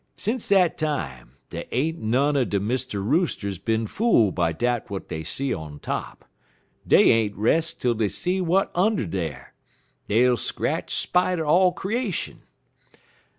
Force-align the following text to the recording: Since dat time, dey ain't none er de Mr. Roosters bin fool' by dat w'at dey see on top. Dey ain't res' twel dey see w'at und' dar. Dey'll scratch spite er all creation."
Since 0.15 0.47
dat 0.49 0.79
time, 0.79 1.33
dey 1.51 1.67
ain't 1.71 1.99
none 1.99 2.35
er 2.35 2.43
de 2.43 2.59
Mr. 2.59 3.07
Roosters 3.07 3.59
bin 3.59 3.85
fool' 3.85 4.31
by 4.31 4.51
dat 4.51 4.85
w'at 4.85 5.09
dey 5.09 5.23
see 5.23 5.53
on 5.53 5.77
top. 5.77 6.25
Dey 6.87 7.11
ain't 7.11 7.37
res' 7.37 7.71
twel 7.75 7.93
dey 7.93 8.07
see 8.07 8.39
w'at 8.39 8.71
und' 8.73 9.11
dar. 9.11 9.53
Dey'll 10.07 10.37
scratch 10.37 10.91
spite 10.91 11.37
er 11.37 11.45
all 11.45 11.71
creation." 11.71 12.41